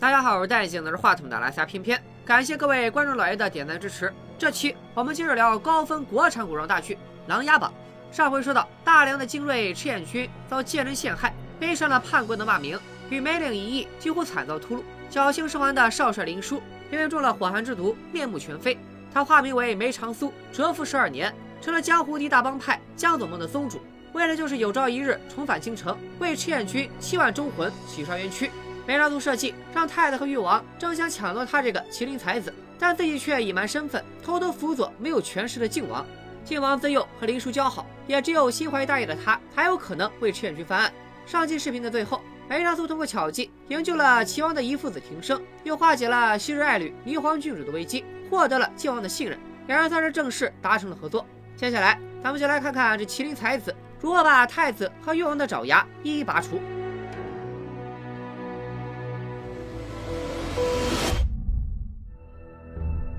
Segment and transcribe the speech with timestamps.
[0.00, 4.14] 大家好，我是戴眼镜拿着话筒的拉夏偏偏，感谢各位观众老爷的点赞支持。
[4.38, 6.94] 这期我们接着聊高分国产古装大剧
[7.26, 7.72] 《琅琊榜》。
[8.16, 12.78] 上回说到，大梁的精锐赤焰军遭奸人陷害，背上了叛国的骂名，
[13.10, 14.82] 与梅岭一役几乎惨遭屠戮。
[15.10, 16.62] 侥幸生还的少帅林殊，
[16.92, 18.78] 因为中了火寒之毒，面目全非。
[19.12, 23.80] 他化名为梅长苏，蛰伏十二年，成了江湖第一大帮派江左盟的宗主。
[24.12, 28.48] 为的就是有朝一日重返京城，为赤焰军七万忠魂洗刷冤屈。
[28.88, 36.06] 梅长苏设计让太子和誉王争相抢夺他这个麒麟才子，但自己却隐瞒身份，偷偷辅佐没有权势的靖王。
[36.42, 40.90] 靖王自幼和林殊交好，也只有心怀大义的他才有可能为赤焰军翻案。
[41.26, 51.26] 上期视频的最后，梅长苏通过巧计营救了齐王的遗父子庭生，又化解了昔日爱侣霓凰郡主的危机，获得了靖王的信任，两人算是正式达成了合作。
[51.56, 56.58] 接下来，咱们就来看看这麒麟才子如何把太子和誉王的爪牙一一拔除。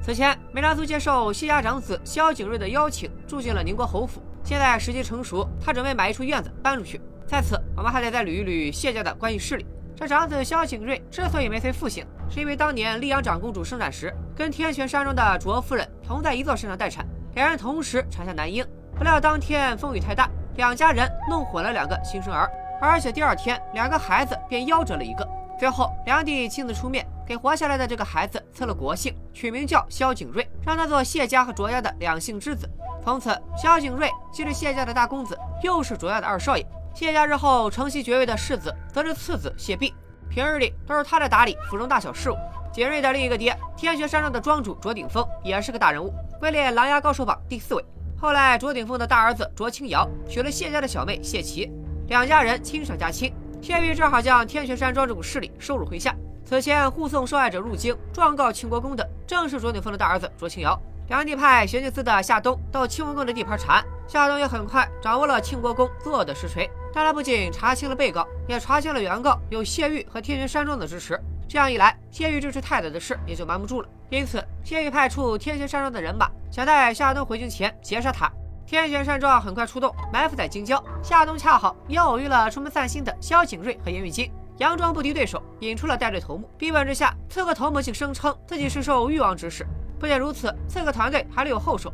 [0.10, 4.20] 此前，梅兰苏接受谢家长子萧景睿的邀请，住进了宁国侯府。
[4.44, 7.00] 现在时机成熟，他准备买一处院子搬出去。
[7.28, 9.68] 在此，我们还得再捋一捋谢家的关系势力。
[9.96, 18.66] 这长子萧景睿之所以没随父姓，是因为当年溧阳长公主生产时，跟天泉山庄的卓夫人同在一座山上待产，两人同时产下男婴。
[18.98, 22.50] 不料当天风雨太大，两家人弄混了两个新生儿，
[22.82, 25.24] 而且第二天两个孩子便夭折了一个。
[25.60, 27.06] 最后，梁帝亲自出面。
[27.30, 32.68] 给活下来的这个孩子赐了国姓，取名叫萧景睿，让他做谢家和卓家的两姓之子。
[33.04, 36.66] 从此，萧景睿既是谢家的大公子，又是卓家的二少爷。
[36.96, 39.94] 谢家日后承袭爵位的世子，则是次子谢弼。
[40.28, 42.36] 平日里都是他在打理府中大小事务。
[42.74, 47.86] 景睿的另一个爹，天玄山庄的庄主卓鼎峰，也是个大人物，位列琅琊高手榜第四位。
[48.20, 51.72] 后来，卓鼎峰的大儿子卓清瑶娶了谢家的小妹谢琪，
[52.08, 53.32] 两家人亲上加亲。
[53.62, 56.16] 谢弼正好将天玄山庄这股势力收入麾下。
[56.50, 60.76] 此前护送受害者入京，状告庆国公的正是卓鼎峰的大儿子卓清瑶。
[61.08, 66.68] 梁帝派玄镜司的夏冬到庆国公的地盘查案，夏冬也很快掌握了庆国公作恶的实锤。
[66.92, 71.22] 但他不仅查清了被告，也查清了原告有谢玉和天玄山庄的支持。
[71.48, 73.90] 这样一来，谢玉支持太子的事也就瞒不住了。
[74.10, 78.28] 因此，谢玉派出天玄山庄的人马，想在夏冬回京前劫杀他。
[78.66, 80.84] 天玄山庄很快出动，埋伏在京郊。
[81.04, 84.32] 夏冬恰好也偶遇了出门散心的萧景睿和严玉金。
[84.60, 86.50] 佯装不敌对手，引出了带队头目。
[86.58, 89.66] 逼问之下，刺客头目竟声称自己是受誉王指使。
[89.98, 91.94] 不仅如此，刺客团队还留有后手。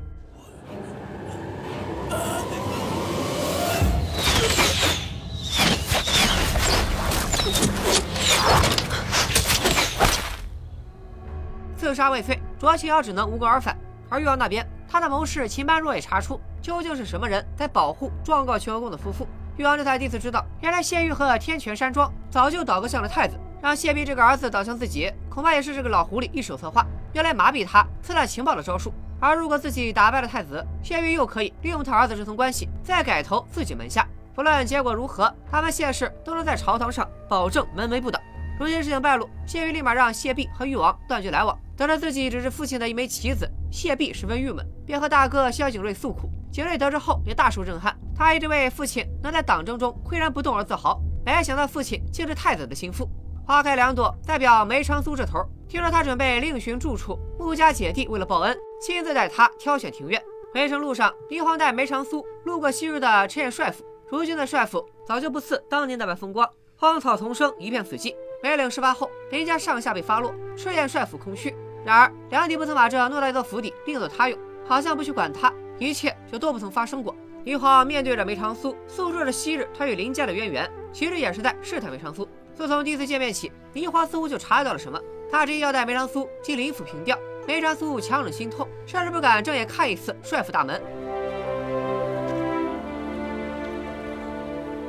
[11.77, 13.77] 刺杀未遂，卓青瑶只能无功而返。
[14.09, 19.27] 而誉王那边，他的谋士秦般若也查出，究竟是什么人在保护状告秦国公的夫妇。
[19.57, 28.93] 玉王这才第一次知道，原来谢玉和天泉山庄早就倒戈向了太子，让谢弼这个儿子倒向自己，恐怕也是这个老狐狸一手策划，用来麻痹他、刺探情报的招数。
[29.17, 34.05] 而如果自己打败了太子，谢玉又可以利用他儿子这层关系，再改投自己门下。
[34.33, 38.19] 不论结果如何，他们谢氏都能在朝堂上保证门楣不倒。
[38.59, 41.57] 如今事情败露，谢玉立马让谢弼和誉王断绝来往。
[41.77, 46.29] 得知自己只是父亲的一枚棋子，谢弼十分郁闷，便和大哥萧景睿诉苦。
[46.51, 47.95] 景睿得知后也大受震撼。
[48.17, 53.05] 他一直为父亲能在党争中岿然不动而自豪，没想到父亲竟是太子的心腹。
[53.45, 57.19] 花开两朵，代表梅长苏这头，听说他准备另寻住处。
[57.37, 60.21] 穆家姐弟为了报恩，亲自带他挑选庭院。
[60.53, 68.15] 回程路上，霓凰带梅长苏路过昔日的赤焰帅府，如今的帅府早就不似当年那般风光，荒草丛生，一片死寂。
[68.41, 71.53] 梅岭事发后，林家上下被发落，赤焰帅府空虚。
[71.83, 77.13] 然而梁帝不曾把这偌大一座府邸另作他用，好像不去管他，一切就都不曾发生过。
[77.45, 82.27] 霓凰面对着梅长苏，诉说着昔日他与林家的渊源，其实也是在试探梅长苏。
[82.55, 84.99] 自从第一次见面起，霓凰似乎就察觉到了什么，
[85.31, 87.15] 他执意要带梅长苏进林府凭吊。
[87.47, 90.81] 梅长苏强忍心痛，甚至不敢正眼看一次帅府大门。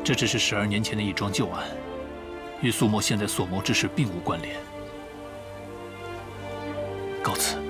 [0.02, 1.62] 这只是十二年前的一桩旧案，
[2.62, 4.56] 与苏墨现在所谋之事并无关联。
[7.22, 7.65] 告辞。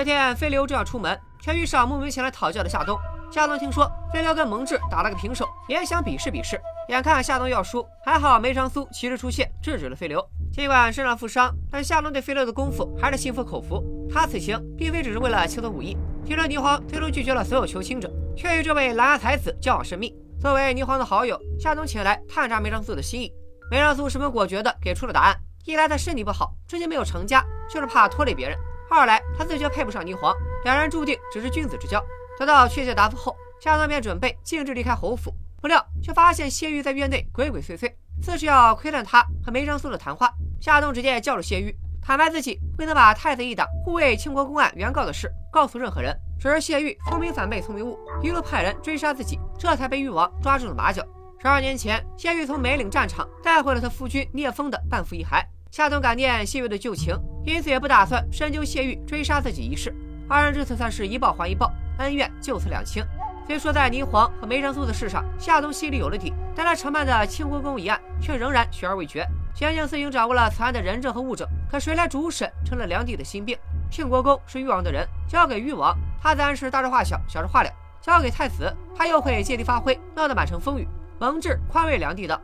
[0.00, 2.98] 这天，飞流正要出门，却遇上慕名前来讨教的夏冬。
[3.30, 6.58] 夏冬听说飞流跟蒙挚打了个平手，也想比试比试。
[6.88, 10.26] 眼看夏冬要输，还好梅长苏及时出现，制止了飞流。
[10.50, 13.84] 尽管身上负伤，但夏冬对飞流的功夫还是心服口服。
[14.10, 15.94] 他此行并非只是为了求得武艺。
[16.24, 20.16] 听说霓凰最终拒绝了所有求亲者，却与这位琅琊才子交往甚密。
[20.40, 23.30] 作为霓凰的好友，夏冬前来探查梅长苏的心意。
[23.70, 25.36] 梅长苏十分果决地给出了答案：
[25.66, 28.56] 一来他身体不好，至今没有成家，就是怕拖累别人。
[28.96, 30.34] 二来，他自觉配不上霓凰，
[30.64, 32.04] 两人注定只是君子之交。
[32.38, 37.92] 得到确切答复后，夏冬便准备径直离开侯府，不料却发现谢玉在院内鬼鬼祟祟，
[38.22, 40.32] 似是要窥探他和梅长苏的谈话。
[40.60, 46.16] 夏冬直接叫住谢玉，坦白自己未能把太子一党护卫庆国公案原告的事告诉任何人。
[46.38, 51.04] 只是谢玉聪明反被聪明误，一路派人追杀自己，这才被誉王抓住了马脚。
[51.40, 55.44] 十二年前，谢玉从梅岭战场带回了他夫君聂风的半幅遗骸。
[55.70, 57.14] 夏冬感念谢玉的旧情，
[57.44, 59.94] 因此也不打算深究谢玉追杀自己一事。
[60.28, 63.04] 二人这次算是一报还一报，恩怨就此两清。
[63.46, 69.26] 虽说在霓凰和梅长苏的事上，夏冬心里有了底，但他承办的庆国公一案却仍然悬而未决。
[69.54, 73.58] 玄镜司已经掌握了此案的人证和物证，可谁来主审，成了梁帝的心病。
[73.90, 77.70] 庆国公是誉王的人，交给誉王，他自然是大事化小，小事化了；
[78.00, 80.86] 交给太子，他又会借题发挥，闹得满城风雨。
[81.18, 82.40] 蒙挚宽慰梁帝道：“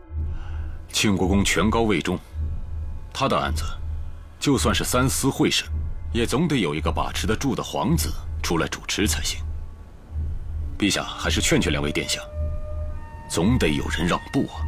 [0.91, 2.19] 庆国公权高位重，
[3.15, 3.63] 他的案子，
[4.39, 5.67] 就算是三司会审，
[6.13, 8.13] 也总得有一个把持得住的皇子
[8.43, 9.41] 出来主持才行。
[10.79, 12.21] 陛下还是劝劝两位殿下，
[13.31, 14.61] 总得有人让步啊。”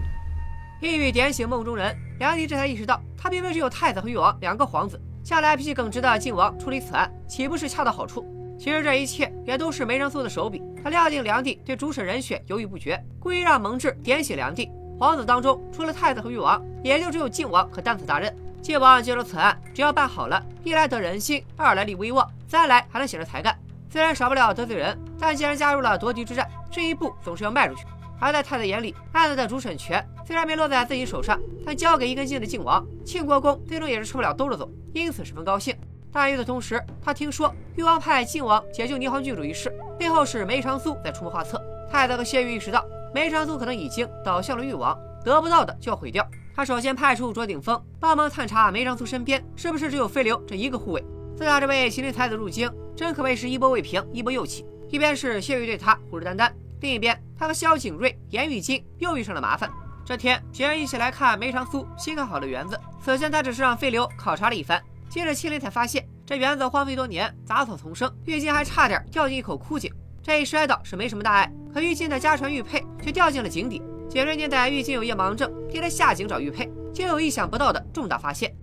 [0.80, 5.00] 一语点醒梦中人，梁帝这才意识到，他并非只有太子和誉王两个皇子。
[5.24, 8.24] 向来脾气耿直的靖王处理此案，岂不是恰到好处？
[8.58, 10.62] 其实这一切也都是梅长苏的手笔。
[10.82, 14.70] 他料定梁帝对主审人选犹豫不决，故意让蒙挚点醒梁帝。
[14.98, 18.34] 皇子当中，除了太子和誉王，也就只有靖王可担此大任。
[18.62, 23.56] 靖王接手此案，只要办好了，一来得人心，二来立威望，三来还能显着才干。
[23.90, 27.84] 虽然少不了得罪人，但既然加入了夺嫡之战，这一步总是要迈出去。
[28.20, 35.75] 而在太子眼里，案子的主审权虽然没落在自己手上，但交给一根筋的靖王，庆国公最终也是吃不了兜着走，因此十分高兴。
[36.12, 41.62] 但与此同时，他听说誉王派靖王解救霓凰郡主一事，背后是梅长苏在出谋划策。
[41.90, 42.84] 太子和谢玉意识到
[43.14, 46.26] 梅长苏可能已经倒向了誉王，得不到的就要毁掉。
[46.58, 51.00] 他首先派出卓鼎峰帮忙探查梅长苏身边是不是只有飞流这一个护卫。
[51.37, 54.66] 自打这位麒麟才子入京，真可谓是一波未平，一波又起。
[54.88, 56.50] 一边是谢玉对他虎视眈眈。
[56.81, 59.70] 另一边，他和萧景睿、严玉金又遇上了麻烦。
[60.05, 62.76] 这天，几人一起来看梅长苏新盖好的园子。
[63.00, 69.94] 此前他只是让飞流考察了一番，接着麒麟才发现这园子荒废多年，杂草丛生，玉金还差点掉进一口枯井。
[70.20, 73.81] 这一摔倒是没什么大碍，可玉金的家传玉佩却掉进了井底。
[74.08, 78.55] 景睿念在玉金有夜盲症，替他下井找玉佩，就有意想不到的重大发现。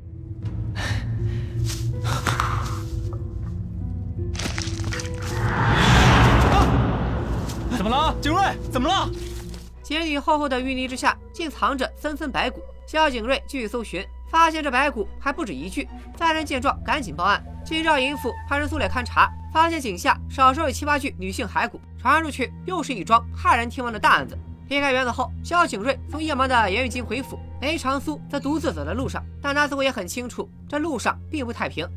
[7.77, 8.41] 怎么了，景瑞？
[8.71, 9.07] 怎么了？
[9.83, 12.59] 井底厚厚的淤泥之下，竟藏着森森白骨。
[12.87, 15.87] 萧景瑞继续搜寻，发现这白骨还不止一具。
[16.17, 17.43] 三人见状，赶紧报案。
[17.63, 21.79] 京兆尹府派人苏烈勘查，发现井下少说有七八具女性骸骨。
[21.99, 24.35] 传出去，又是一桩骇人听闻的大案子。
[24.67, 29.23] 离开园子后，萧景睿从夜盲的言语间回府，梅长苏则独自走在路上。
[29.41, 31.87] 但他似乎也很清楚，这路上并不太平。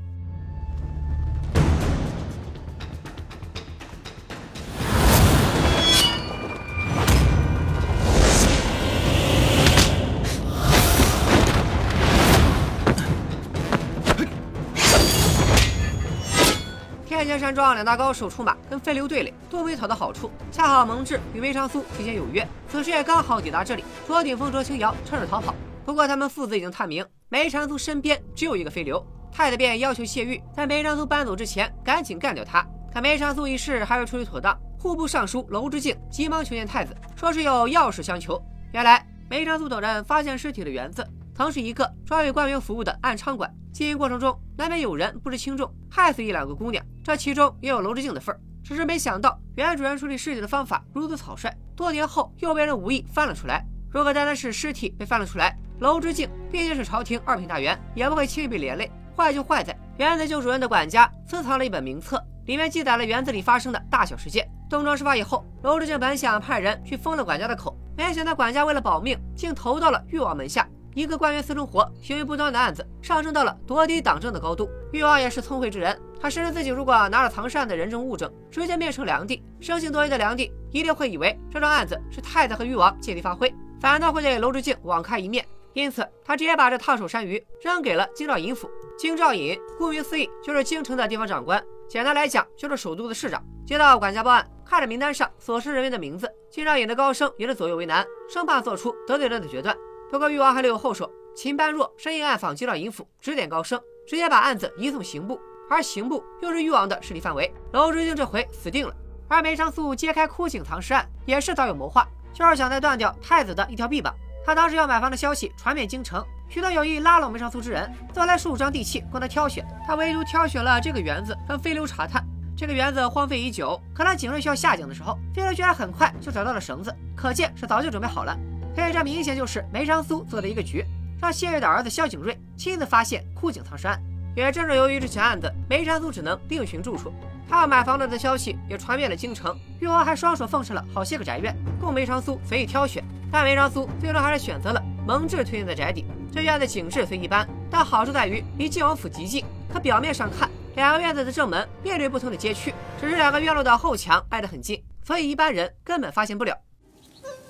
[17.39, 20.31] 山庄两大高手出马，跟飞流对垒，都没讨到好处。
[20.51, 23.85] 恰好蒙挚与梅长苏提前有约，此时也刚好抵达这里。
[24.07, 25.55] 左顶峰、卓清瑶趁势逃跑。
[25.85, 29.05] 不过他们父子已经探明，梅长苏身边只有一个飞流。
[29.31, 32.67] 太子便要求谢玉在梅长苏搬走之前赶紧干掉他。
[32.93, 38.41] 可梅长苏一事还未处理妥当，户部尚书娄之敬急忙求见太子，说是有要事相求。
[38.73, 41.07] 原来梅长苏等人发现尸体的园子。
[41.35, 48.41] 曾是一个专为官员服务的暗娼馆，经营过程中难免有人不知轻重，害死一两个姑娘，这其中也有娄之敬的份儿。
[48.65, 53.65] 只是没想到原主人处理尸体的方法如此草率，多年后又被人无意翻了出来。
[53.91, 58.91] 如果单单是尸体被翻了出来，娄之敬毕竟是朝廷二品大员，也不会轻易被连累。
[59.17, 64.47] 坏就坏在园子旧主人的管家私藏了一本名册，里面记载了园子里发生的大小事件。
[64.69, 70.69] 东窗事发以后，娄之敬本想派人去封了管家的口，没想到管家为了保命，竟投到了誉王门下。
[70.95, 74.69] 一个官员私生活、行为不端的案子，上升到了夺嫡党争的高度。
[74.93, 85.47] 誉王也是聪慧之人，他深知自己如果拿了藏尸案的人证物证，直接面圣梁帝，生性多疑的梁帝一定会以为这桩案子是太子和誉王借题发挥，反倒会对娄之敬网开一面。
[85.75, 88.69] 因此，他直接把这烫手山芋扔给了京兆尹府。
[88.99, 93.41] 京兆尹顾名思义就是京城的地方长官，简单来讲就是首都的市长。
[93.65, 99.77] 接到管家报案，看着名单上所示人员的名字，京兆尹的高升也是左右为难，生怕做出得罪人的决断。
[100.11, 101.11] 不过，誉王还留有后手。
[101.37, 105.39] 秦般若深夜暗访京兆尹府，指点高升，直接把案子移送刑部，
[105.71, 107.53] 而刑部又是誉王的势力范围。
[107.73, 108.95] 娄之敬这回死定了。
[109.29, 114.13] 而梅长苏揭开枯井藏尸案，也是早有谋划，就是想再断掉太子的一条臂膀。
[114.45, 119.65] 他当时要买房的消息传遍京城，许多有意拉拢梅长苏之人，都来数张地契供他挑选。
[119.87, 122.25] 他唯独挑选了这个园子，让飞流查探。
[122.57, 128.37] 这个园子荒废已久，可当景睿需要下井的时候，飞流居然很快就找到了绳子，可见是早就准备好了。
[128.79, 130.85] 可这明显就是梅长苏做的一个局，
[131.21, 134.01] 让谢月的儿子萧景睿亲自发现枯井藏尸案。
[134.37, 137.13] 也正是由于这起案子，梅长苏只能另寻住处。
[137.49, 143.03] 他要买房子的消息也传遍了京城，誉王还双手奉上了好些个宅院，供梅长苏随意挑选。
[143.33, 146.05] 但梅长苏最终还是选择了蒙挚推荐的宅邸。
[146.33, 149.45] 这院子景致虽一般，但好处在于离晋王府极近。
[149.73, 156.57] 可表面上看，两个院子的正门面对不同的街区，只是两个院落的后墙挨得很近，所以一般人根本发现不了。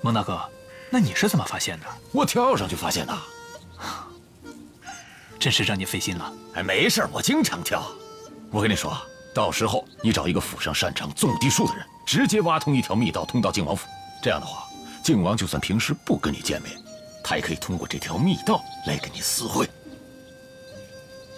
[0.01, 0.41] 蒙大哥，
[0.91, 1.87] 那你是怎么发现的？
[2.13, 3.19] 我跳上去发现的。
[5.39, 6.33] 真是让你费心了。
[6.55, 7.83] 哎，没事，我经常跳。
[8.51, 8.97] 我跟你说。
[9.35, 13.87] 到时候你找一个府上擅长种地术的人，直接挖通一条密道通到靖王府。
[14.21, 14.67] 这样的话，
[15.05, 16.73] 靖王就算平时不跟你见面，
[17.23, 19.69] 他也可以通过这条密道来跟你私会。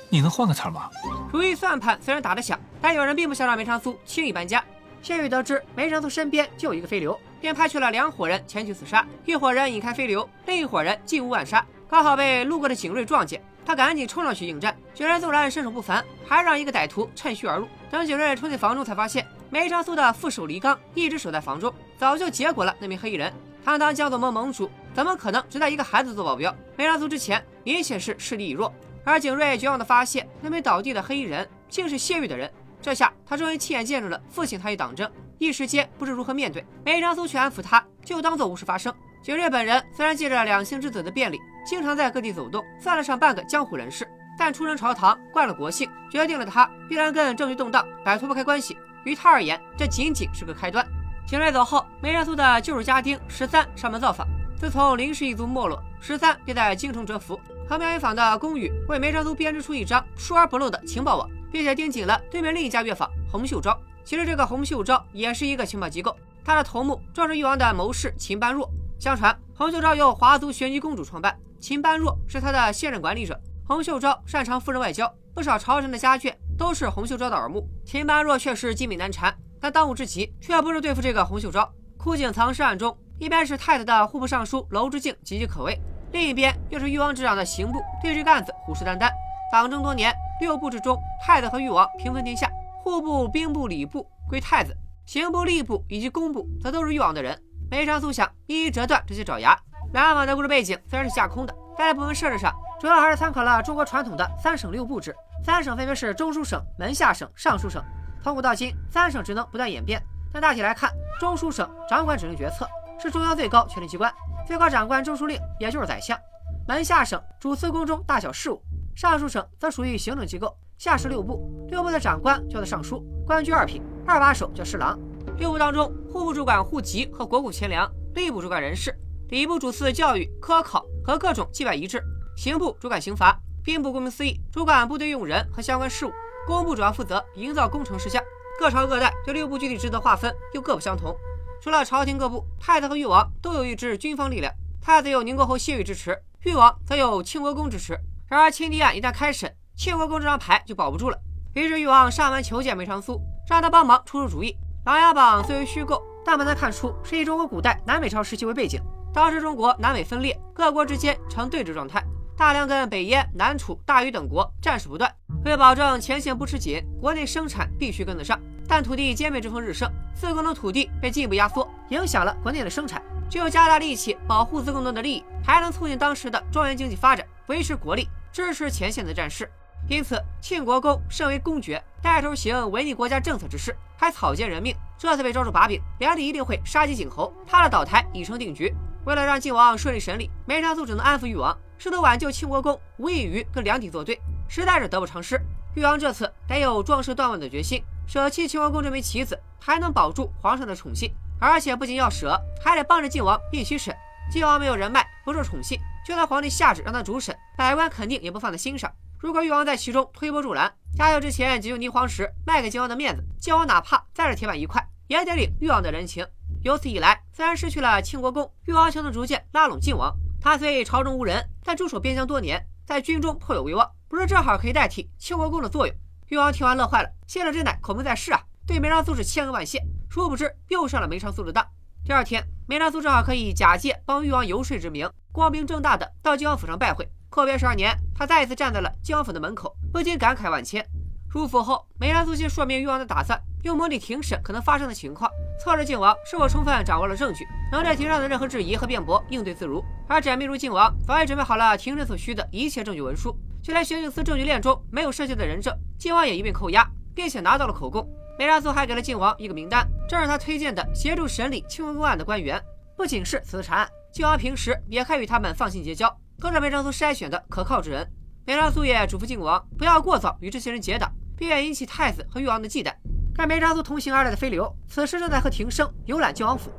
[0.09, 0.88] 你能换个词吗？
[1.30, 4.64] 如意算盘虽然打得响，但有人并不想让梅长苏轻易搬家。
[5.02, 9.06] 谢玉得知梅长苏身边就有一个飞流，便派去了两伙人前去刺杀。
[9.25, 13.42] 一伙人引开飞流，另一伙人进屋暗杀，刚好被路过的景睿撞见。
[13.64, 17.68] 他赶紧冲上去应战，景睿纵然身手不凡，还让一个歹徒趁虚而入。
[17.90, 23.32] 等景睿冲进房中，才发现梅长苏的副手黎刚一直守在房中，早就结果了那名黑衣人。
[23.64, 26.52] 堂堂江左盟盟主，怎么可能只带一个孩子做保镖？
[26.76, 28.73] 梅长苏之前明显是势力已弱，
[29.04, 32.50] 而景睿绝望地发现，那名倒地的黑衣人竟是谢玉的人。
[32.80, 35.09] 这下他终于亲眼见证了父亲他一党争，
[35.40, 36.62] 一时间不知如何面对。
[36.85, 38.94] 梅长苏却安抚他，就当做无事发生。
[39.23, 44.06] 景睿本人虽然借着两姓之子的便利，经常在各地走动，算得上半个江湖人士，
[44.38, 48.76] 但出身朝堂，惯了国姓，决定了他必然跟政局动荡摆脱不开关系。
[49.04, 50.87] 于他而言，这仅仅是个开端。
[51.26, 54.28] 景睿走后，梅长苏的旧日家丁十三上门造访。
[54.59, 57.40] 自从林氏一族没落，十三便在京城蛰伏。
[57.66, 63.80] 和苗云坊的宫羽为梅长苏编织出一张疏而不漏的情报网，并且盯紧了对面另一家乐坊洪秀昭。
[64.04, 68.69] 其实这个洪秀昭也是一个情报机构，他的头目正是誉王的谋士秦般若。
[68.99, 73.40] 相传洪秀昭由华族玄机公主创办，秦般若是他的现任管理者。
[73.66, 77.66] 洪秀昭擅长夫人外交，不少朝臣的家眷都是洪秀昭的耳目。
[77.85, 81.71] 秦般若确实机敏难缠，但当务之急却不是对付这个洪秀昭。
[81.97, 85.78] 枯井藏尸案中，一边是太子的户部尚书娄之敬岌岌可危，
[86.12, 89.09] 另一边又是誉王执掌的刑部对这个案子虎视眈眈。
[89.52, 92.50] 党争多年，六部之中，太子和誉王平分天下，
[92.82, 94.75] 户部、兵部、礼部归太子，
[95.06, 97.38] 刑部、吏部以及工部则都是誉王的人。
[97.70, 99.56] 梅长苏想一一折断这些爪牙。
[99.92, 105.14] 两网的故事背景虽然是架空的，但在部分设置上，主要还是参考了中国传统的三省六部制。
[105.44, 107.82] 三省分别是中书省、门下省、尚书省。
[108.22, 112.68] 从古到今，三省职能不断演变，但大体来看，中书省掌管指令决策，
[113.00, 114.12] 是中央最高权力机关，
[114.46, 116.18] 最高长官中书令，也就是宰相。
[116.66, 118.62] 门下省主司宫中大小事务，
[118.94, 124.99] 尚书省则属于行政机构，下设六部，六部的长官叫做尚书，官居二品，二把手叫侍郎。
[125.37, 128.90] 六部当中，户部主管户籍和国库钱粮，吏部主管人事，
[129.28, 132.02] 礼部主司教育、科考和各种祭拜仪式，
[132.34, 136.12] 刑部主管刑罚，兵部顾名思义主管部队用人和相关事务，
[136.46, 138.22] 工部主要负责营造工程事项。
[138.58, 141.14] 各朝各代对六部具体职责划分又各不相同。
[141.60, 148.00] 除了朝廷各部，太子和誉王都有一支军方力量，太子有宁国侯谢玉支持，誉王则有庆国公支持。
[148.30, 151.18] 然而清帝案一旦开审，庆国公这张牌就保不住了。
[151.54, 153.18] 于是誉王上门求见梅长苏，
[153.49, 154.52] 让他帮忙出出主意。
[154.84, 158.78] 《琅琊榜》虽为虚构，但不难看出是以中国古代南北朝时期为背景。
[159.10, 162.04] 当时中国南北分裂，各国之间呈对峙状态，
[162.37, 165.10] 大量跟北燕、南楚、大禹等国战事不断。
[165.46, 168.38] 为保证前线不吃紧，国内生产必须跟得上。
[168.68, 173.02] 但土地兼并之风日盛，自贡的土地被进一步压缩，影响了国内的生产。
[173.30, 179.50] 只有加大力气保护自贡农的利益，才能促进当时的庄园经济发展，维持国力，支持前线的战事。
[179.90, 188.73] 因此，庆国公身为公爵，带头行违逆国家政策之事，还草菅人命，这次被抓住把柄，梁帝一定会杀鸡儆猴，他的倒台已成定局。
[189.04, 194.16] 为了让晋王顺利审理，梅长苏只能安抚誉王，试图挽救庆国公，无异于跟梁帝作对，
[194.49, 195.37] 实在是得不偿失。
[195.75, 203.92] 誉王这次得有壮士断腕的决心，舍弃庆国公这枚棋子，还能保住皇上的宠信，而且不仅要舍，还得帮着晋王一起审。
[204.30, 208.88] 晋王没有人脉，不受宠信，就算皇帝下旨让他主审，百官肯定也不放在心上。
[209.20, 216.26] 如果誉王在其中推波助澜，加上之前解救霓凰石卖给靖王的面子，靖王哪怕再是铁板一块，也得领誉王的人情。
[216.62, 220.10] 由此一来，虽然失去了庆国公，誉王却能逐渐拉拢靖王。
[220.40, 225.94] 他虽朝中无人，但驻守边疆多年，在军中颇有威望，不是正好可以代替庆国公的作用？
[226.28, 229.82] 誉王听完乐坏了，谢了真乃孔明在世啊，对梅长苏是千恩万谢。
[230.08, 231.62] 殊不知又上了梅长苏的当。
[232.06, 237.06] 第二天，梅长苏正好可以假借帮誉王游说之名，光明正大的到靖王府上拜会。
[237.30, 240.84] 阔别十二年，他再一次站在了江府的门口，不禁感慨万千。
[241.28, 245.30] 入府后，梅长苏借说明誉王的打算，用模拟庭审可能发生的情况，
[245.62, 249.80] 测试靖王是否充分掌握了证据，能对庭上的任何质疑和辩驳应对自如。
[250.08, 253.32] 而展密如靖王早已准备好了庭审所需的一切证据文书，
[253.62, 256.84] 就连刑警司证据链中没有涉及的人证，靖王也一并扣押，
[257.14, 258.04] 并且拿到了口供。
[258.37, 262.60] 梅长苏还给了靖王一个名单，这是他推荐的协助审理清宫案的官员，
[262.96, 268.11] 不仅是此次查案，靖王平时也可以与他们放心结交，都是梅长苏筛选的可靠之人。
[268.47, 271.12] 梅长苏也嘱咐靖王不要过早与这些人结党。
[271.37, 272.92] 避免引起太子和誉王的忌惮。
[273.35, 276.70] 跟梅长苏同行而来的飞流，此时正在和庭生游览靖王府。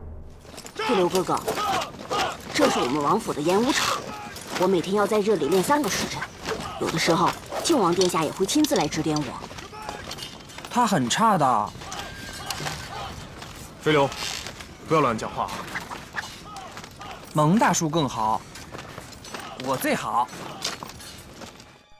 [0.75, 1.39] 飞流哥哥，
[2.53, 4.00] 这是我们王府的演武场，
[4.60, 6.22] 我每天要在这里练三个时辰。
[6.80, 7.32] 有的时候，
[7.63, 9.24] 靖王殿下也会亲自来指点我。
[10.70, 11.70] 他很差的。
[13.82, 14.08] 飞流，
[14.88, 15.50] 不要乱讲话。
[17.34, 18.39] 蒙大叔更好，
[19.65, 20.27] 我最好。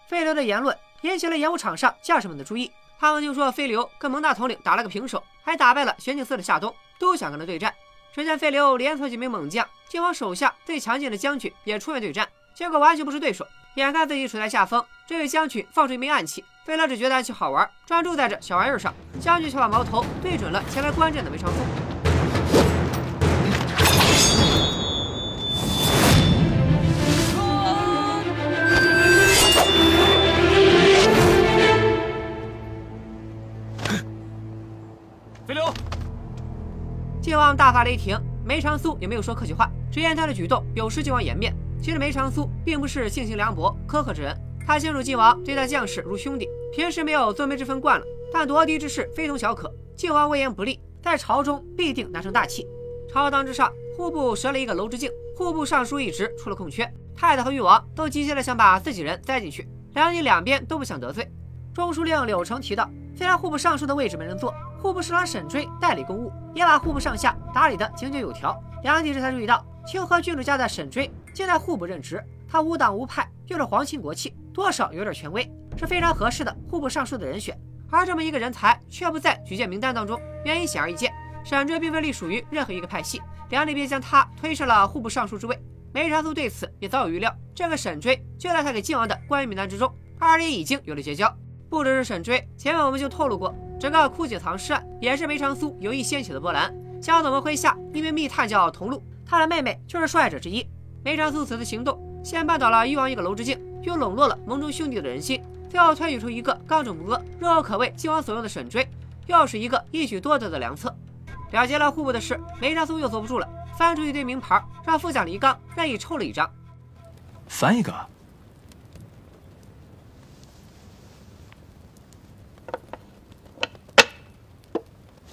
[0.08, 0.78] 飞流的言论。
[1.02, 2.72] 引起了演武场上将士们的注意。
[3.00, 7.74] 他们听说飞流跟蒙大统领打了个平手，还打败了玄镜司的夏冬，都想跟他对战。
[8.14, 13.44] 只见飞流连凑几名猛将，靖王手下最强劲的将军也出面对战，结果完全不是对手。
[13.78, 18.94] 眼看自己处在下风，这位将军放出一枚暗器，飞流只觉得暗器好玩，专注在这小玩意儿上。
[19.20, 21.91] 将军却把矛头对准了前来观战的梅长苏。
[37.22, 41.56] 靖王大发雷霆，梅长苏也没有说客气话，只言他的举动有失靖王颜面。
[41.80, 44.36] 其实梅长苏并不是性情凉薄、苛刻之人，
[44.66, 49.72] 他清楚靖王对待将士如兄弟，平时没有尊卑之分惯了，但夺嫡之事非同小可。
[49.96, 52.66] 靖王威严不立，在朝中必定难成大器。
[53.08, 61.30] 朝堂之上，户部设了一个楼之镜，户部尚书一职出了空缺，太子和誉王都急切的想把自己人栽进去，两地两边都不想得罪。
[61.74, 64.54] 中书令柳成提到，虽然户部尚书的位置没人坐。
[64.82, 68.60] 户部侍郎沈追代理公务，也把户部上下打理得井井有条。
[68.84, 77.56] 梁帝这才注意到，清河郡主家的沈追竟在户部任职，他无党无派，又是皇亲国戚，多少有点权威，是非常合适的户部尚书的人选。
[77.92, 81.14] 而这么一个人才却不在举荐名单当中，原因显而易见，
[81.46, 83.22] 沈追并非隶属于任何一个派系。
[83.50, 85.58] 梁帝便将他推上了户部尚书之位。
[85.94, 91.32] 梅长苏对此也早有预料，这个沈追就在他给靖王的官员名单之中，二人已经有了结交。
[91.72, 93.56] 不只是沈追，前面我们就透露过。
[93.80, 96.70] 整个枯井藏尸案也是梅长苏有意掀起的波澜。
[97.00, 100.68] 江总们麾下一名密探叫童路，他的妹妹就是受害者之一。
[101.02, 108.86] 梅长苏此次行动，先绊倒了誉王一个娄之境，又笼络了盟中兄弟的人心，最后推举出一个刚正不阿、日后可为靖王所用的沈追，
[109.28, 110.94] 又是一个一举多得的良策。
[111.52, 116.52] 了结了户部的事，梅长苏又坐不住了，翻出一堆名牌，让副将李刚任意抽了一张。
[117.48, 117.94] 翻一个。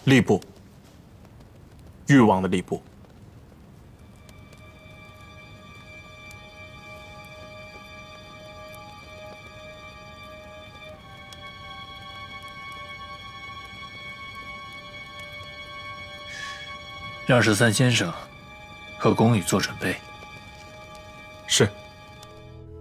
[0.08, 0.42] 吏部，
[2.06, 2.82] 誉王的吏部。
[17.26, 18.10] 让十三先生
[18.96, 19.94] 和宫羽做准备。
[21.46, 21.68] 是。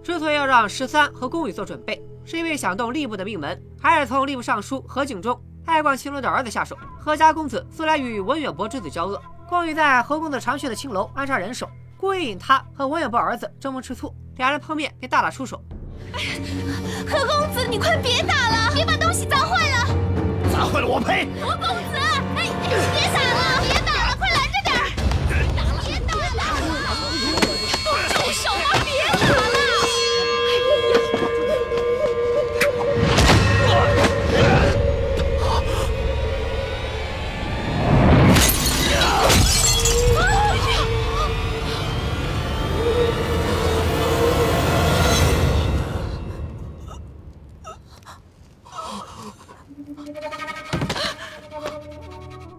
[0.02, 5.38] 之所以要让十三和宫羽做准备，是因为想动吏部的命门，还是从吏部尚书何景忠。
[5.78, 15.62] 爱逛青楼的儿子下手，何家公子素来与文远伯之子交恶，故意在何公子常去的青楼安插人手，故意引他和文远伯儿子争风吃醋，俩人碰面便大打出手。
[16.14, 16.30] 哎呀，
[17.08, 19.86] 何公子，你快别打了，别把东西砸坏 了，
[20.52, 21.28] 砸坏了我赔。
[21.40, 21.96] 何公子，
[22.34, 22.50] 哎，
[22.92, 23.20] 别打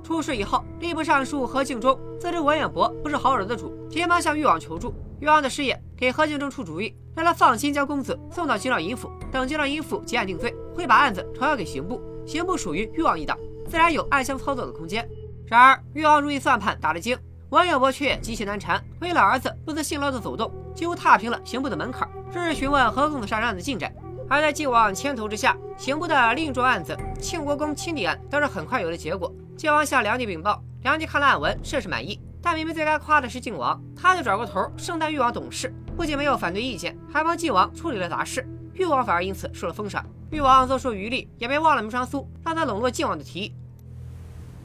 [0.09, 4.91] 出事以后，吏部尚书何敬忠自知文远博不是好惹的主，急忙向誉王求助。
[5.19, 13.37] 誉王的师爷给何敬忠出主意，让他放心将公子送到京兆尹府，等京兆尹府结案定罪，会把案子传交给刑部，刑部属于誉王一党，
[13.69, 15.07] 自然有暗箱操作的空间。
[15.45, 17.15] 然而，誉王如意算盘打了精，
[17.51, 23.93] 文远博却极其难缠，为了儿子不辞辛劳的走动，几乎踏平了刑部的门槛，这是询问何公子杀人案的进展。
[24.27, 29.31] 而在靖王牵头之下，刑部的另一桩案子庆国公亲弟案倒是很快有了结果。
[29.59, 32.17] 靖王向梁帝禀报，梁帝看了案文，甚是满意。
[32.41, 38.47] 但明明最该夸的是靖王，他就转过头盛赞誉王懂事，不仅没有反对意见，还帮靖王处理了杂事。
[38.73, 40.05] 誉王反而因此受了封赏。
[40.31, 43.53] 誉王做出余力，也没忘了梅长苏让他笼络靖王的提议。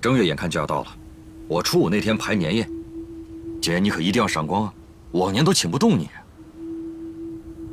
[0.01, 0.97] 正月眼看就要到了，
[1.49, 2.71] 我初五那天排年宴，
[3.61, 4.75] 姐你可一定要赏光啊！
[5.11, 6.09] 往年都请不动你。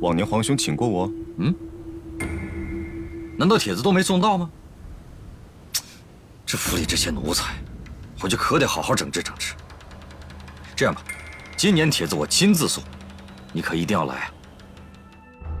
[0.00, 1.54] 往年皇兄请过我，嗯？
[3.38, 4.50] 难道帖子都没送到吗？
[6.52, 7.54] 这府里这些奴才，
[8.20, 9.54] 回去可得好好整治整治。
[10.76, 11.00] 这样吧，
[11.56, 12.84] 今年帖子我亲自送，
[13.54, 14.30] 你可一定要来啊！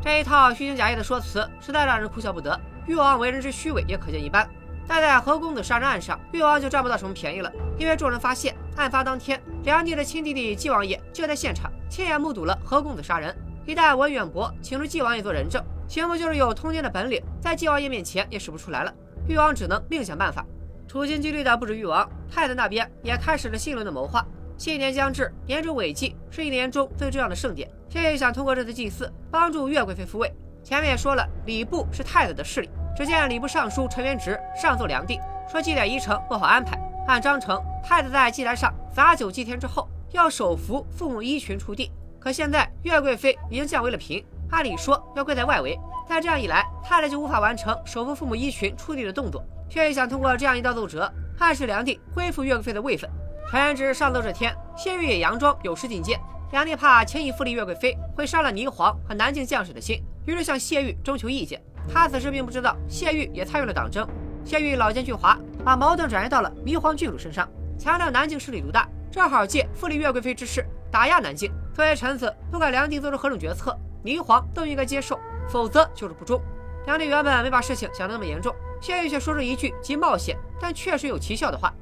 [0.04, 2.60] 这一套虚情假意的说辞，实在让人哭笑不得。
[2.86, 4.46] 誉王为人之虚伪，也可见一斑。
[4.86, 13.34] 但在何公子杀人案上，誉王就占不到什么便宜了，因为众人发现，案发当天，梁帝的亲弟弟纪王爷就在现场，亲眼目睹了何公子杀人。
[13.64, 18.92] 一旦文远博请出纪王爷做人证，岂不就是有通天的本领，在纪王爷面前也使不出来了？
[19.26, 20.44] 誉王只能另想办法。
[20.92, 24.22] 处心积虑的不止誉王，太子那边也开始了新一轮的谋划。
[24.58, 27.66] 新年将至，年终尾祭是一年中最重要的盛典。
[27.88, 30.30] 谢玉想通过这次祭祀帮助岳贵妃复位。
[30.62, 32.68] 前面也说了，礼部是太子的势力。
[32.94, 35.18] 只见礼部尚书陈元直上奏梁帝，
[35.50, 36.78] 说祭典仪程不好安排。
[37.08, 41.90] 按章程，太子在祭坛上洒酒祭天之后，要手扶父母衣裙出地。
[42.20, 45.74] 可现在岳贵妃已经降为了嫔，按理说要跪在外围，
[46.14, 49.42] 但这样一来，太子就无法完成手扶父母衣裙出地的动作。
[49.70, 53.08] 谢玉想通过这样一道奏折，暗示梁帝恢复岳贵妃的位分。
[53.50, 56.20] 陈元直上奏这天，谢玉也佯装有失进谏。
[56.50, 61.58] 梁帝怕轻易复立岳贵妃会伤了霓凰和南境将士的心，于是向谢玉征求意见。
[61.90, 64.06] 他此时并不知道谢玉也参与了党争。
[64.44, 67.48] 谢玉老奸巨猾，把矛盾转移到了霓凰郡主身上，
[67.78, 71.50] 强调南境势力独大，正好借复立岳贵妃之势打压南境。
[71.72, 76.40] 作为臣子，不管梁帝做出何种决策，霓凰都应该接受，否则就是不忠。
[76.86, 81.72] 梁帝原本没把事情想得那么严重，谢玉却说出一句极冒险但确实有奇效的话。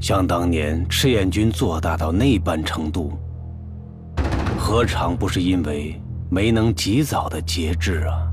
[0.00, 3.18] 想当年赤焰军做大到那般程度，
[4.58, 8.26] 何尝不是因为没能及早的节制啊？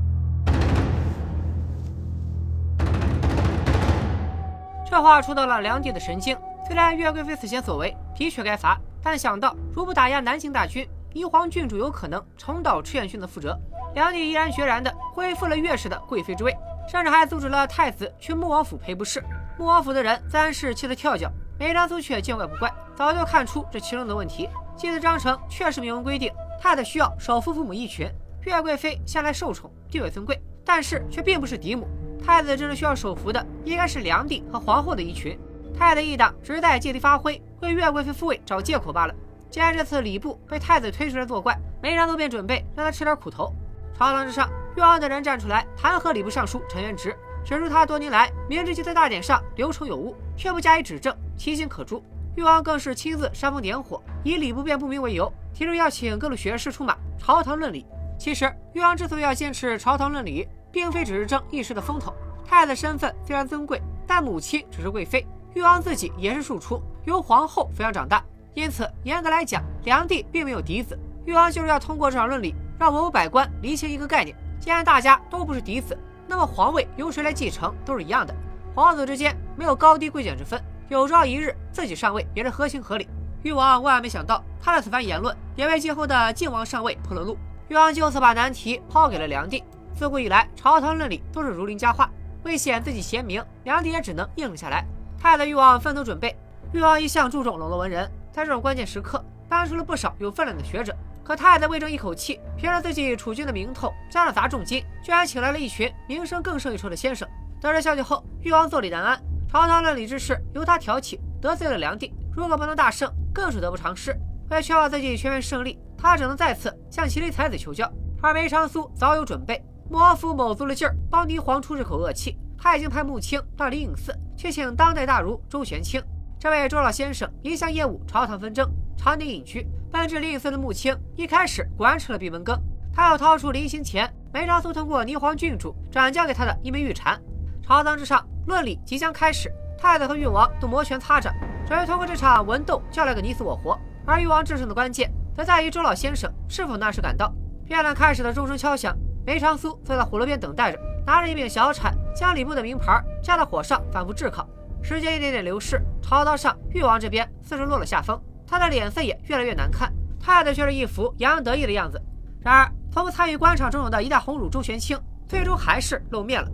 [4.90, 6.36] 这话触到了梁帝的神经。
[6.66, 10.88] 虽然岳贵妃此前所为的确该罚，但想到如不打压南京大军，
[11.18, 13.58] 霓凰郡主有可能重蹈赤焰军的覆辙，
[13.92, 16.56] 梁帝毅然决然地恢复了岳氏的贵妃之位，
[16.88, 19.20] 甚至还阻止了太子去穆王府赔不是。
[19.58, 21.28] 穆王府的人自然是气得跳脚。
[21.58, 24.48] 梅长苏却见怪不怪，早就看出这其中的问题。
[24.76, 28.08] 祭祀章程确实明文规定，太太需要手扶父母一群。
[28.44, 31.88] 岳贵妃向来受宠，地位尊贵，但是却并不是嫡母。
[32.24, 35.36] 太子真正需要首扶的，应该是梁帝和皇后的一群。
[35.76, 39.14] 太子一党只是在借题发挥，为岳贵妃复位找借口罢了。
[39.50, 43.52] 既然这次礼部被太子推出来作怪，梅长苏便准备让他吃点苦头。
[43.96, 47.16] 朝堂之上，岳王的人站出来弹劾礼部尚书陈元直。
[47.44, 52.02] 指出他多年来明知祭祀大典上流程有误，却不加以指正，其心可诛。
[52.36, 57.86] 誉王更是亲自煽风点火，以礼不便不明为由，提出要请各路学士出马朝堂论礼。
[58.18, 62.12] 其实，誉王之所以要坚持朝堂论礼，并非只是争一时的风头。
[62.44, 68.22] 太子身份虽然尊贵，但母亲只是贵妃，誉王自己也是庶出，由皇后抚养长大，
[68.58, 70.98] 因此严格来讲，梁帝并没有嫡子。
[71.24, 75.96] 誉王就是要通过这场论理，让文武百官厘清一个概念：既然大家都不是嫡子。
[76.26, 78.34] 那么皇位由谁来继承都是一样的，
[78.74, 83.08] 皇子之间没有高低贵贱之分，有朝一日自己上位也是合情合理。
[83.44, 87.38] 誉王万万没想到，他的此番言论也为今后的靖王上位铺了路。
[87.68, 89.62] 誉王就此把难题抛给了梁帝。
[89.94, 92.10] 自古以来，朝堂论理都是如林佳话，
[92.42, 94.84] 为显自己贤明，梁帝也只能应了下来。
[95.16, 96.36] 太子誉王分头准备。
[96.72, 100.94] 誉王一向注重笼络文人，在这种关键时刻，搬出了不少有分量的学者。
[101.24, 107.28] 可他也在为争一口气，凭着自己储君的名头，加上砸重金，居然请来了一群名声更胜一筹的先生。
[107.60, 109.20] 得知消息后，誉王坐立难安，
[109.50, 114.16] 朝堂论理之事由他挑起，得罪了梁帝，如果不能大胜，更是得不偿失。
[114.50, 117.92] 为确保自己全面胜利，他只能再次向麒麟才子求教。
[118.22, 122.38] 而梅长苏早有准备，莫府卯足了劲儿帮霓凰出这口恶气。
[122.56, 126.00] 他已经派穆青到灵隐寺去请当代大儒周玄清。
[126.40, 129.66] 这位周老先生一向厌恶朝堂纷争，常年隐居。
[129.90, 132.56] 奔至灵隐寺的穆青一开始果然吃了闭门羹。
[132.94, 137.20] 他要掏出临行前梅长苏通过霓凰郡主转交给他的一枚玉蝉。
[137.60, 141.34] 朝堂之上，论理即将开始，太子和誉王都摩拳擦掌，
[141.66, 143.76] 准备通过这场文斗较来个你死我活。
[144.06, 147.32] 而誉王制胜的关键，则在于周老先生是否那时赶到。
[147.66, 148.96] 辩论开始的钟声敲响，
[149.26, 154.48] 梅长苏坐在火炉边等待着，拿着一柄小铲，将礼部的名牌架在火上反复炙烤。
[154.82, 158.18] 时间一点点流逝，朝堂上誉王这边似是落了下风。
[158.46, 162.00] 他的脸色也越来越难看，太太却是一副洋洋得意的样子。
[162.40, 166.48] 然而，从不参与官场种种的一代红儒周玄清，最终还是露面了。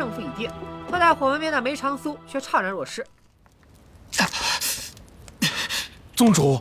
[0.00, 0.50] 胜负已定。
[0.88, 3.06] 坐在火门边的梅长苏却怅然若失。
[6.16, 6.58] 宗主，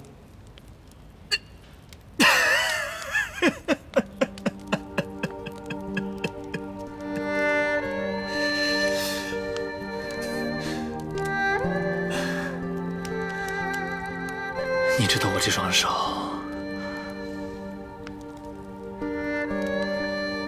[14.99, 15.87] 你知道我这双手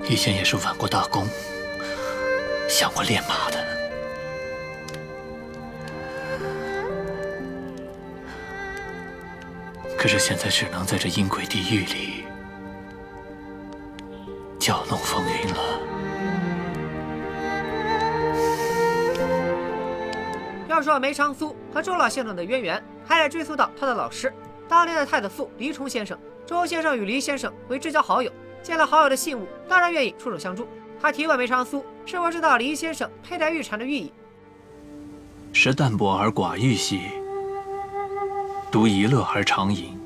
[0.10, 1.26] 以前也是挽过大弓、
[2.72, 3.58] 想过练马的。
[9.98, 12.24] 可是现在只能在这阴鬼地狱里
[14.58, 15.80] 搅弄风云了。
[20.68, 24.34] 要说梅长苏和周老先生的渊源，还得追溯到他的老师，
[24.68, 26.18] 当年的太子傅黎冲先生。
[26.48, 28.32] 周先生与黎先生为至交好友，
[28.64, 30.68] 见了好友的信物，当然愿意出手相助。
[31.02, 34.14] 他提问梅长苏是否知道林先生佩戴玉蝉的寓意。
[35.52, 37.02] 食淡泊而寡欲兮，
[38.72, 40.00] 独一乐而长吟。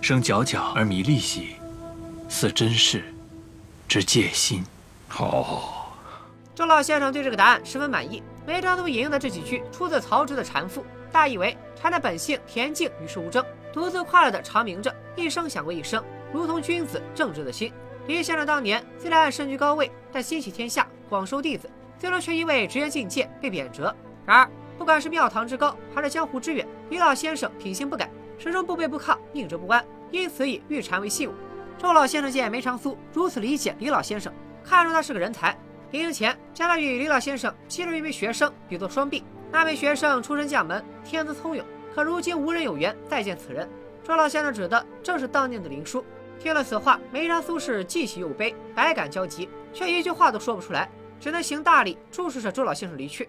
[0.00, 1.56] 生皎皎而迷利兮，
[2.28, 3.04] 似真事
[3.86, 4.64] 之戒心。
[5.06, 5.96] 好，
[6.54, 8.22] 周老先生对这个答案十分满意。
[8.44, 10.80] 梅长苏引用的这几句出自曹植的《蝉赋》，
[11.12, 17.72] 大意为蝉的本性恬静，与世无争，独自快乐的长鸣着，一声响过一声，如同君子正直的心。
[18.06, 23.92] 李先生当年虽然身居高位，但心系天下，广收弟子，最终却因为直言进谏被贬谪。
[24.26, 28.10] 然而，不管是庙堂之高，还是江湖之远，李老先生品行不改。
[28.38, 31.34] 始终不卑不亢，宁折不弯，因此以玉蝉为信物。
[31.76, 34.32] 周老先生见梅长苏如此理解李老先生，
[34.64, 35.56] 看出他是个人才。
[35.90, 39.22] 临行前，将他与李老先生其中一名学生比作双璧。
[39.52, 43.68] 那位学生出身将门，天资聪勇，可如今无人有缘再见此人。
[44.02, 46.02] 周老先生指的正是当年的林殊。
[46.40, 50.88] 听了此话，梅长苏是既喜又悲，百感交集，却一句话都说不出来，
[51.20, 53.28] 只能行大礼，注视着周老先生离去。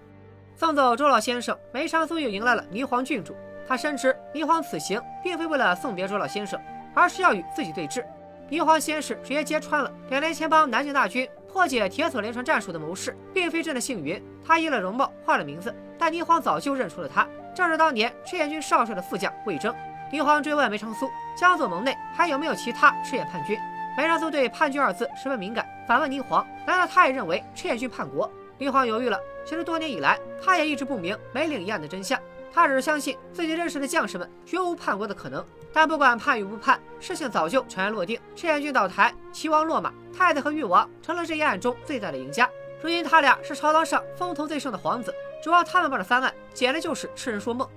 [0.56, 3.36] 送走周老先生，梅长苏又迎来了霓凰郡主。
[3.68, 6.58] 他深知霓凰此行并非为了送别周老先生，
[6.94, 8.02] 而是要与自己对峙。
[8.50, 14.22] 霓凰先是直接揭穿了两年前帮南境大军破解铁索连船战术的谋士，并非真的姓云。
[14.46, 19.74] 他依了容貌，换了名字，但霓凰早就认出了他，正是当年赤焰军少帅的副将魏征。
[20.12, 23.58] 霓凰追问梅长苏，江左盟内还有没有其他赤焰叛军？
[23.98, 28.32] 梅长苏对叛军二字十分敏感，反问霓凰：难道他也认为赤焰军叛国？
[28.60, 32.20] 霓凰犹豫了，其实多年以来，他也一直不明梅岭一案的真相。
[32.54, 38.20] 他只是相信自己认识的将士们绝无叛国的可能，但不管叛与不叛，事情早就尘埃落定。
[38.36, 42.48] 赤焰军倒台，齐王落马，太子和誉王成了这一案中最大的赢家。
[42.82, 47.68] 如今他俩是朝堂上风头最盛的皇子，指望他们帮着翻案，简直就是痴人说梦。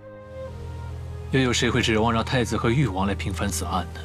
[1.35, 4.01] 又有谁会指望让太子和誉王来平反此案呢？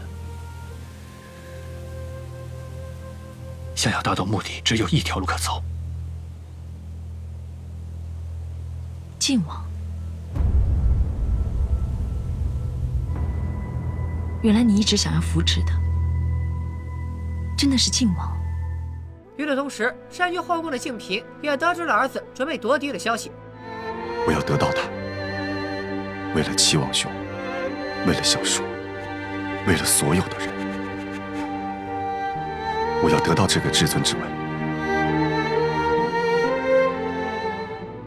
[3.75, 5.63] 想要达到目的，只有一条路可走。
[9.19, 9.63] 晋王。
[14.41, 15.71] 原来你一直想要扶持的，
[17.55, 18.35] 真的是靖王。
[19.37, 23.31] 与此同时，山居后宫的静嫔也得知了儿子准备夺嫡的消息。
[24.25, 24.81] 我要得到他，
[26.33, 27.11] 为了齐王兄，
[28.07, 28.63] 为了小叔，
[29.67, 30.49] 为了所有的人，
[33.03, 34.21] 我要得到这个至尊之位。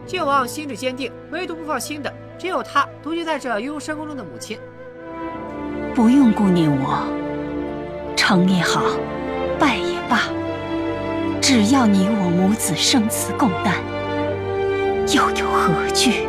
[0.07, 4.59] 靖王心智坚定，唯独不放心的只有他独居在这幽深宫中的母亲。
[5.95, 7.07] 不用顾念我，
[8.17, 8.83] 成也好，
[9.59, 10.21] 败也罢，
[11.41, 13.75] 只要你我母子生死共担，
[15.15, 16.27] 又有何惧？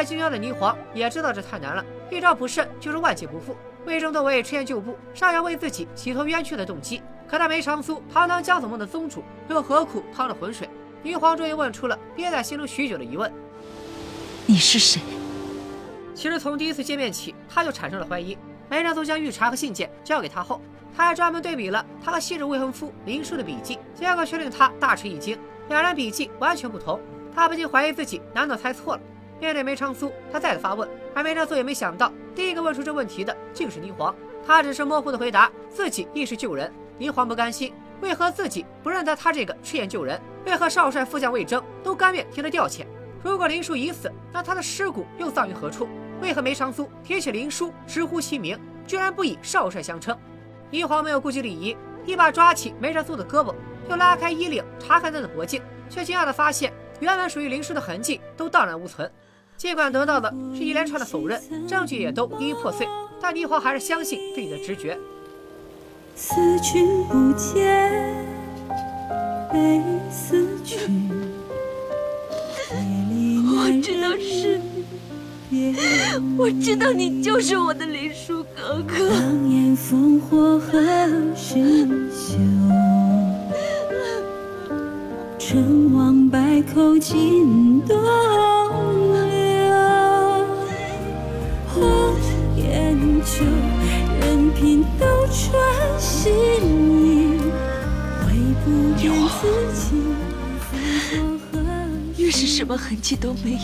[0.00, 3.54] 能在京郊的霓凰也知道这太难了，一招不慎就是万劫不复。
[3.84, 10.66] 魏征作为赤焰旧部，尚有为自己洗脱冤屈的动机，可他梅长苏堂堂江左盟的宗主，又何苦趟着浑水？
[11.04, 13.30] 霓凰终于问出了憋在心中许久的疑问：
[14.46, 15.02] 你是谁？
[16.14, 18.38] 其实从第一次见面起，他就产生了怀疑。
[18.70, 20.62] 梅长苏将玉茶和信件交给他后，
[20.96, 26.98] 他还专门对比了他和昔日未婚夫林殊的笔记，结果却令他大吃一惊，两人笔记完全不同。
[27.34, 29.02] 他不禁怀疑自己，难道猜错了？
[29.40, 34.14] 面对梅长苏，他再次发问，而梅长苏也没想到，第一个问出这问题的竟是霓凰。
[34.46, 36.70] 他只是模糊的回答自己亦是救人。
[36.98, 37.72] 霓凰不甘心，
[38.02, 40.20] 为何自己不认得他这个赤焰旧人？
[40.44, 42.84] 为何少帅副将魏征都甘愿替他调遣？
[43.22, 45.88] 如果林殊已死，那他的尸骨又葬于何处？
[46.20, 50.14] 为何梅长苏提起林殊，直呼其名，居然不以少帅相称？
[50.70, 53.54] 霓凰没有顾及礼仪，一把抓起梅长苏的胳膊，
[53.88, 59.10] 又拉开衣领查看他的脖颈，却惊讶地发现，原本属于林殊的痕迹都荡然无存。
[59.60, 62.88] 尽管得到的是一连串的否认，证据也都一一破碎，
[63.20, 64.98] 但霓凰还是相信自己的直觉。
[66.16, 68.16] 思君不见，
[69.52, 71.10] 悲思君。
[73.52, 74.58] 我知道是
[75.50, 75.76] 你，
[76.38, 79.10] 我知道你就是我的林殊哥哥。
[79.10, 80.80] 狼烟烽火何
[81.36, 82.38] 时休？
[85.38, 87.94] 成王败寇尽东
[89.12, 89.29] 流。
[91.80, 92.14] 红
[92.56, 93.42] 颜旧，
[94.20, 97.40] 任凭斗转星移，
[98.26, 98.28] 唯
[98.62, 99.40] 不变自
[99.72, 99.80] 己。
[102.18, 103.58] 越是什么痕迹都没有，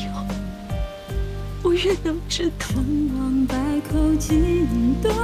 [1.62, 2.66] 我越能知道。
[2.68, 3.54] 成王败
[3.88, 5.14] 寇尽东流，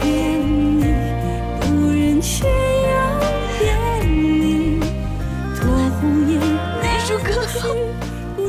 [0.00, 0.84] 别离
[1.60, 2.46] 不忍却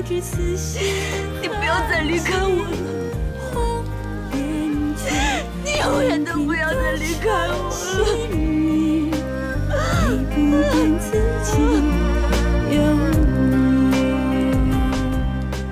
[0.09, 0.81] 不知此心。
[1.39, 2.71] 你不要再离开我了，
[5.63, 7.77] 你永远都不要再离开我了。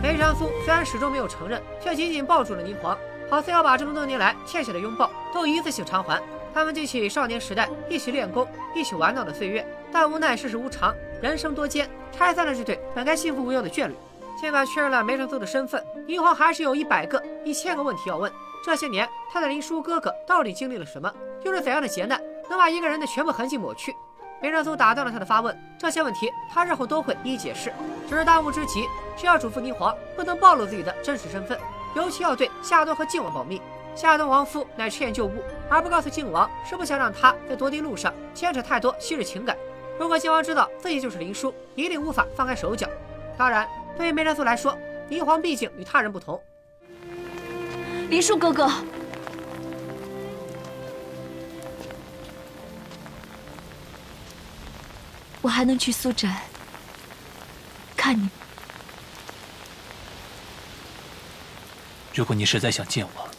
[0.04, 2.95] 梅长苏虽然始终没有承认，却紧紧抱住了霓凰，
[3.32, 6.21] 好似要把这么多年来欠下的拥抱都一次性偿还。
[6.54, 13.95] 他们记起少年时代一起练功、一起玩闹的岁月，但无奈世事无常，人生多艰，拆散了这对本该幸福无忧的眷侣。
[14.39, 18.32] 尽管确认了梅长苏的身份，霓凰还是有一百个、一千个问题要问。
[18.63, 21.12] 这些年，他的林殊哥哥到底经历了什么？
[21.43, 23.95] 又是怎样的劫难，能把一个人的全部痕迹抹去？
[24.39, 27.73] 梅长苏打断了他的发问，这些问题他日后都会一一解释。
[28.08, 31.58] 只是当务之急是要嘱咐霓凰不能暴露自己的真实身份，
[31.95, 33.60] 尤其要对夏冬和靖王保密。
[33.95, 39.58] 夏冬王夫乃赤焰旧部，而不告诉靖王，是不想让他在夺嫡路上牵扯太多昔日情感。
[39.97, 42.88] 如果靖王知道自己就是林殊，一定无法放开手脚。
[43.36, 44.77] 当然，对于梅长苏来说，
[45.10, 46.41] 霓凰毕竟与他人不同。
[48.10, 48.71] 林树哥哥。
[55.41, 56.43] 我还能去苏宅
[57.95, 58.31] 看你吗？
[62.13, 63.29] 如果你实在想见我，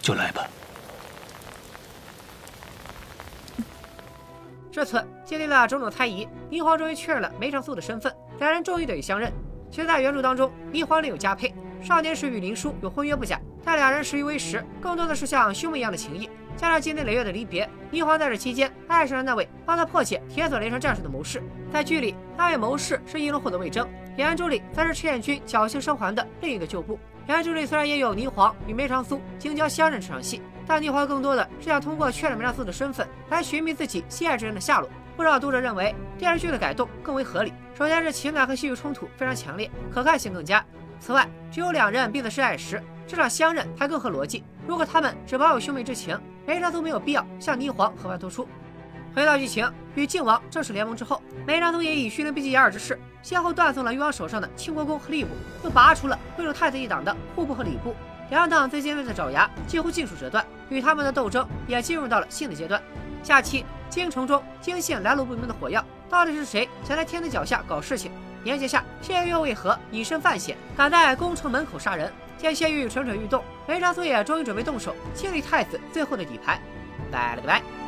[0.00, 0.46] 就来吧。
[4.70, 9.32] 这次经历了种种猜疑，霓凰终于确认了梅长苏的身份，两人终于得以相认。
[9.70, 16.28] 其实，在原著当中，霓凰另有佳配，少年时与林殊有婚约不假，但两人始于微时，更多的是像兄妹一样的情谊。
[16.56, 21.40] 加上经年累月的离别，霓凰在这期间爱上了那位帮他破解铁索连城战术的谋士。
[21.72, 26.98] 在剧里，那位谋士是翼龙后的魏征，原著里则是赤焰军侥幸生还的另一个旧部。
[27.28, 34.90] 原著里虽然也有霓凰与梅长苏京郊相认这场戏，但霓凰更多的是想通过确认梅长苏的身份来寻觅自己心爱之人的下落。
[35.22, 40.64] 不少读者认为电视剧的改动更为合理，首先是情感和戏剧冲突非常强烈，可看性更佳。
[40.98, 44.42] 此外，只有两人彼此示爱时，这场相认才更合逻辑。
[44.66, 48.48] 如果他们只保有兄妹之情，梅长苏没有必要向霓凰和外突出。
[49.14, 55.28] 回到剧情，与靖王正式联盟之后，梅长苏也以虚灵逼急掩耳之势，先后断送了誉王手上的清国公和吏部，
[55.62, 57.94] 又拔除了贵州太子一党的户部和礼部，
[58.30, 62.82] 两党最尖锐的爪牙几乎尽数折断，与他们的斗争也进入到了新的阶段。
[63.22, 68.10] 下期京城中惊现来路不明的火药，到底是谁想在天子脚下搞事情？
[68.42, 72.10] 年节下，谢玉为何以身犯险，敢在宫城门口杀人？
[72.38, 76.58] 见谢玉蠢蠢欲动，梅长苏也终于准备动手清理太子最后的底牌。
[77.10, 77.81] 拜了个拜。